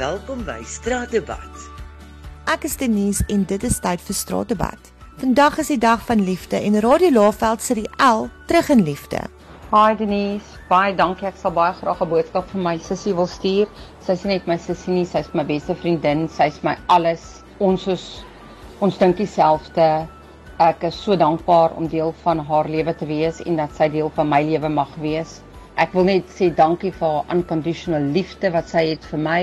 Welkom 0.00 0.40
by 0.48 0.62
Straatdebat. 0.64 1.64
Ek 2.48 2.62
is 2.64 2.78
Denise 2.80 3.26
en 3.28 3.42
dit 3.44 3.64
is 3.68 3.74
tyd 3.84 4.00
vir 4.00 4.16
Straatdebat. 4.16 4.86
Vandag 5.20 5.58
is 5.60 5.68
die 5.68 5.76
dag 5.82 6.00
van 6.08 6.22
liefde 6.24 6.56
en 6.56 6.78
Radio 6.80 7.10
Laveld 7.12 7.60
sit 7.60 7.76
die 7.82 7.90
L 8.00 8.24
terug 8.48 8.70
in 8.72 8.80
liefde. 8.86 9.20
Hi 9.68 9.92
Denise, 9.98 10.56
baie 10.70 10.96
dankie. 10.96 11.28
Ek 11.28 11.36
sal 11.36 11.52
baie 11.52 11.76
graag 11.76 12.00
'n 12.00 12.08
boodskap 12.08 12.48
vir 12.54 12.64
my 12.64 12.78
sussie 12.80 13.12
wil 13.12 13.28
stuur. 13.28 13.68
Sy's 14.00 14.24
nie 14.24 14.32
net 14.32 14.48
my 14.48 14.56
sussie 14.56 14.94
nie, 14.96 15.04
sy's 15.04 15.28
my 15.34 15.44
beste 15.44 15.76
vriendin, 15.76 16.24
sy's 16.28 16.62
my 16.64 16.74
alles. 16.88 17.44
Ons 17.60 17.86
is 17.86 18.24
ons 18.80 18.96
dink 18.96 19.20
dieselfde. 19.20 20.08
Ek 20.58 20.88
is 20.88 20.96
so 20.96 21.16
dankbaar 21.16 21.76
om 21.76 21.86
deel 21.86 22.14
van 22.24 22.38
haar 22.38 22.64
lewe 22.64 22.96
te 22.96 23.04
wees 23.04 23.44
en 23.44 23.56
dat 23.56 23.76
sy 23.76 23.92
deel 23.92 24.08
van 24.08 24.28
my 24.28 24.40
lewe 24.40 24.72
mag 24.72 24.96
wees. 24.96 25.42
Ek 25.80 25.94
wil 25.96 26.04
net 26.04 26.28
sê 26.28 26.50
dankie 26.52 26.90
vir 26.92 27.08
haar 27.08 27.30
unconditional 27.32 28.10
liefde 28.14 28.50
wat 28.52 28.68
sy 28.68 28.82
het 28.90 29.04
vir 29.10 29.20
my 29.26 29.40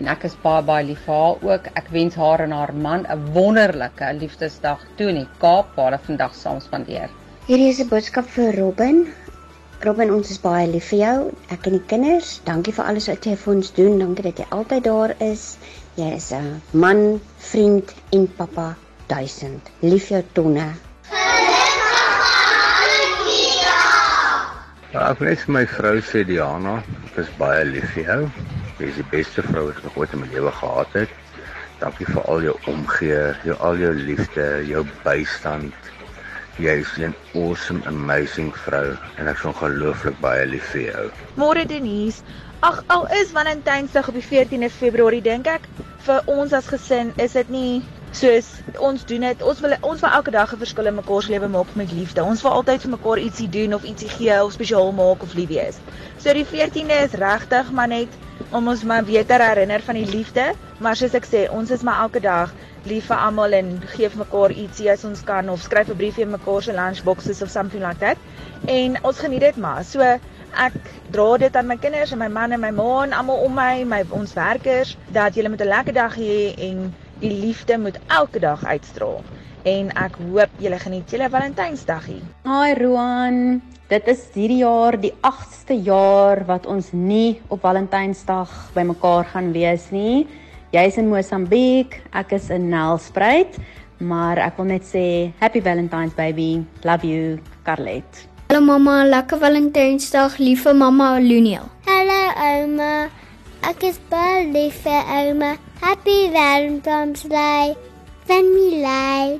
en 0.00 0.10
ek 0.12 0.26
is 0.28 0.34
baie 0.42 0.62
baie 0.70 0.84
lief 0.84 1.06
vir 1.06 1.14
haar 1.16 1.46
ook. 1.48 1.70
Ek 1.80 1.88
wens 1.94 2.18
haar 2.20 2.44
en 2.44 2.52
haar 2.52 2.72
man 2.86 3.06
'n 3.08 3.32
wonderlike 3.36 4.10
liefdesdag 4.18 4.84
toe 4.98 5.08
in 5.08 5.22
die 5.22 5.30
Kaap 5.40 5.72
waar 5.76 5.90
hulle 5.90 6.02
vandag 6.10 6.34
saam 6.34 6.60
spandeer. 6.60 7.08
Hierdie 7.46 7.70
is 7.72 7.80
'n 7.80 7.88
boodskap 7.88 8.28
vir 8.36 8.52
Robin. 8.58 9.06
Robin, 9.80 10.12
ons 10.12 10.30
is 10.30 10.38
baie 10.38 10.66
lief 10.68 10.90
vir 10.92 10.98
jou. 10.98 11.32
Ek 11.48 11.66
en 11.66 11.78
die 11.78 11.86
kinders, 11.92 12.40
dankie 12.44 12.72
vir 12.76 12.84
alles 12.84 13.08
wat 13.08 13.24
jy 13.24 13.36
vir 13.36 13.54
ons 13.54 13.72
doen. 13.72 13.98
Dankie 13.98 14.28
dat 14.28 14.38
jy 14.38 14.46
altyd 14.50 14.84
daar 14.84 15.16
is. 15.18 15.56
Jy 15.96 16.12
is 16.20 16.30
'n 16.32 16.60
man, 16.72 17.20
vriend 17.38 17.94
en 18.12 18.28
pappa 18.36 18.76
duisend. 19.08 19.70
Lief 19.80 20.08
jou 20.08 20.22
tonne. 20.32 20.89
Ja, 24.90 25.04
ek 25.12 25.20
net 25.22 25.42
vir 25.46 25.54
my 25.54 25.60
vrou 25.70 25.98
sê 26.02 26.24
Diana, 26.26 26.80
ek 27.06 27.20
is 27.22 27.28
baie 27.38 27.62
lief 27.62 27.92
vir 27.94 28.08
jou. 28.08 28.22
Jy 28.80 28.88
is 28.88 28.96
die 28.98 29.04
beste 29.12 29.44
vrou 29.46 29.68
wat 29.68 29.76
ek 29.78 29.84
nog 29.84 29.98
ooit 30.02 30.16
in 30.16 30.22
my 30.24 30.30
lewe 30.32 30.50
gehad 30.56 30.96
het. 30.98 31.12
Dankie 31.78 32.08
vir 32.08 32.24
al 32.32 32.42
jou 32.42 32.54
omgee, 32.72 33.20
jou 33.46 33.54
al 33.68 33.78
jou 33.78 33.92
liefde, 34.00 34.46
jou 34.66 34.82
bystand. 35.04 35.90
Jy 36.58 36.74
is 36.82 36.96
'n 36.98 37.14
awesome, 37.38 37.86
amazing 37.86 38.50
vrou 38.64 38.98
en 39.16 39.28
ek 39.30 39.38
is 39.38 39.46
ongelooflik 39.52 40.18
baie 40.20 40.50
lief 40.50 40.66
vir 40.74 40.82
jou. 40.88 41.06
Môre 41.38 41.64
Denise. 41.64 42.26
Ag, 42.60 42.82
al 42.88 43.06
is 43.22 43.30
Valentynsdag 43.30 44.08
op 44.08 44.18
die 44.18 44.26
14de 44.26 44.70
Februarie, 44.70 45.22
dink 45.22 45.46
ek 45.46 45.70
vir 46.02 46.22
ons 46.26 46.52
as 46.52 46.66
gesin 46.66 47.14
is 47.16 47.38
dit 47.38 47.48
nie 47.48 47.82
soos 48.10 48.46
ons 48.78 49.04
doen 49.06 49.20
dit. 49.20 49.42
Ons 49.42 49.60
wil 49.62 49.76
ons 49.86 50.00
wil 50.00 50.10
elke 50.10 50.30
dag 50.34 50.52
'n 50.52 50.58
verskil 50.58 50.86
in 50.86 50.94
mekaar 50.94 51.22
se 51.22 51.30
lewe 51.30 51.48
maak 51.48 51.74
met 51.74 51.92
liefde. 51.92 52.24
Ons 52.24 52.42
wil 52.42 52.50
altyd 52.50 52.80
vir 52.82 52.90
mekaar 52.90 53.18
ietsie 53.18 53.48
doen 53.48 53.74
of 53.74 53.82
ietsie 53.82 54.08
gee 54.08 54.44
of 54.44 54.52
spesiaal 54.52 54.92
maak 54.92 55.22
of 55.22 55.34
lief 55.34 55.48
wees. 55.48 55.78
So 56.18 56.32
die 56.32 56.44
14de 56.44 56.96
is 57.04 57.12
regtig 57.12 57.70
maar 57.70 57.88
net 57.88 58.08
om 58.50 58.68
ons 58.68 58.82
maar 58.84 59.04
weer 59.04 59.26
te 59.26 59.32
herinner 59.32 59.80
van 59.80 59.94
die 59.94 60.06
liefde, 60.06 60.52
maar 60.78 60.96
soos 60.96 61.14
ek 61.14 61.26
sê, 61.26 61.50
ons 61.50 61.70
is 61.70 61.82
maar 61.82 62.00
elke 62.02 62.20
dag 62.20 62.52
lief 62.84 63.06
vir 63.06 63.16
almal 63.16 63.52
en 63.52 63.82
gee 63.86 64.08
vir 64.08 64.18
mekaar 64.18 64.50
ietsie 64.50 64.90
as 64.90 65.04
ons 65.04 65.22
kan 65.24 65.48
of 65.48 65.62
skryf 65.62 65.88
'n 65.88 65.96
briefie 65.96 66.24
in 66.24 66.30
mekaar 66.30 66.62
se 66.62 66.72
lunchboxes 66.72 67.42
of 67.42 67.50
something 67.50 67.82
like 67.82 67.98
that. 67.98 68.18
En 68.66 69.04
ons 69.04 69.18
geniet 69.18 69.40
dit 69.40 69.56
maar. 69.56 69.84
So 69.84 70.00
ek 70.00 70.72
dra 71.10 71.36
dit 71.36 71.56
aan 71.56 71.66
my 71.66 71.76
kinders 71.76 72.12
en 72.12 72.18
my 72.18 72.28
man 72.28 72.52
en 72.52 72.60
my 72.60 72.70
ma 72.70 73.02
en 73.02 73.12
almal 73.12 73.36
om 73.36 73.54
my, 73.54 73.84
my 73.84 74.04
ons 74.10 74.32
werkers 74.34 74.96
dat 75.12 75.34
julle 75.34 75.48
met 75.48 75.60
'n 75.60 75.68
lekker 75.68 75.94
dag 75.94 76.16
hê 76.16 76.54
en 76.58 76.94
die 77.20 77.32
liefde 77.32 77.78
moet 77.78 77.98
elke 78.08 78.40
dag 78.40 78.64
uitstraal. 78.64 79.22
En 79.68 79.90
ek 80.00 80.16
hoop 80.24 80.52
julle 80.62 80.78
geniet 80.80 81.12
julle 81.12 81.28
Valentynsdagie. 81.28 82.22
Hi 82.48 82.72
Roan, 82.78 83.60
dit 83.92 84.08
is 84.08 84.22
hierdie 84.34 84.62
jaar 84.62 84.96
die 85.00 85.12
8ste 85.26 85.76
jaar 85.84 86.40
wat 86.48 86.66
ons 86.66 86.94
nie 86.96 87.40
op 87.52 87.60
Valentynsdag 87.66 88.54
bymekaar 88.76 89.28
gaan 89.34 89.52
wees 89.52 89.90
nie. 89.92 90.24
Jy's 90.72 90.96
in 91.02 91.10
Mosambiek, 91.10 91.98
ek 92.16 92.32
is 92.38 92.48
in 92.54 92.70
Nelspruit, 92.72 93.58
maar 94.00 94.40
ek 94.40 94.56
wil 94.60 94.70
net 94.70 94.86
sê 94.88 95.04
happy 95.42 95.60
Valentine's 95.60 96.16
baby. 96.16 96.62
Love 96.86 97.04
you, 97.04 97.38
Carlet. 97.66 98.26
Hallo 98.48 98.64
mamma, 98.64 99.02
lekker 99.04 99.42
Valentynsdag, 99.42 100.40
liewe 100.40 100.72
mamma 100.74 101.18
Luniel. 101.20 101.68
Hallo 101.90 102.22
ouma. 102.48 103.10
Ek 103.68 103.84
is 103.84 104.00
baie 104.08 104.46
lief 104.54 104.80
vir 104.86 105.04
ouma. 105.20 105.58
Happy 105.80 106.28
Valentine's 106.28 107.22
Day. 107.22 107.74
Family, 108.28 108.84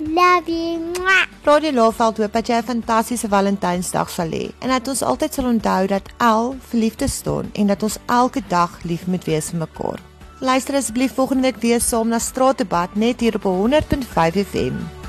love 0.08 0.48
you. 0.48 0.78
Mwah. 0.96 1.26
Radio 1.44 1.72
Laveld 1.72 2.16
hoop 2.16 2.32
dat 2.32 2.46
jy 2.48 2.56
'n 2.56 2.62
fantastiese 2.62 3.28
Valentynsdag 3.28 4.10
sal 4.10 4.30
hê 4.32 4.48
en 4.58 4.68
dat 4.68 4.88
ons 4.88 5.02
altyd 5.02 5.34
sal 5.34 5.44
onthou 5.44 5.86
dat 5.86 6.08
L 6.18 6.54
vir 6.68 6.80
liefde 6.80 7.08
staan 7.08 7.50
en 7.52 7.66
dat 7.66 7.82
ons 7.82 7.98
elke 8.06 8.42
dag 8.48 8.78
lief 8.82 9.06
moet 9.06 9.24
wees 9.24 9.50
vir 9.50 9.58
mekaar. 9.58 10.00
Luister 10.40 10.74
asseblief 10.74 11.14
volgende 11.14 11.42
week 11.42 11.60
weer 11.60 11.80
saam 11.80 12.08
na 12.08 12.18
Straatdebat 12.18 12.94
net 12.94 13.20
hier 13.20 13.34
op 13.34 13.44
100.5 13.44 14.44
FM. 14.44 14.99